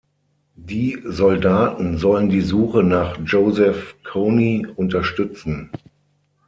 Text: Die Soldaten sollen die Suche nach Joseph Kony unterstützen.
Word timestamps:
Die 0.55 0.97
Soldaten 1.05 1.99
sollen 1.99 2.31
die 2.31 2.41
Suche 2.41 2.81
nach 2.81 3.19
Joseph 3.23 3.95
Kony 4.03 4.65
unterstützen. 4.65 5.69